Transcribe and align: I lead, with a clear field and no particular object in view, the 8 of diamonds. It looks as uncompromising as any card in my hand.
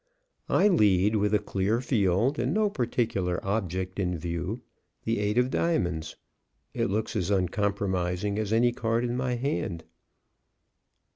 I 0.49 0.67
lead, 0.67 1.15
with 1.17 1.31
a 1.31 1.37
clear 1.37 1.79
field 1.79 2.39
and 2.39 2.55
no 2.55 2.71
particular 2.71 3.39
object 3.45 3.99
in 3.99 4.17
view, 4.17 4.61
the 5.03 5.19
8 5.19 5.37
of 5.37 5.49
diamonds. 5.51 6.15
It 6.73 6.85
looks 6.87 7.15
as 7.15 7.29
uncompromising 7.29 8.39
as 8.39 8.51
any 8.51 8.71
card 8.71 9.03
in 9.03 9.15
my 9.15 9.35
hand. 9.35 9.83